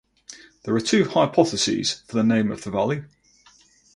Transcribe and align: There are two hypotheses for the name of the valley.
There 0.63 0.75
are 0.75 0.79
two 0.81 1.05
hypotheses 1.07 2.01
for 2.07 2.13
the 2.15 2.23
name 2.23 2.51
of 2.51 2.63
the 2.63 2.71
valley. 2.71 3.03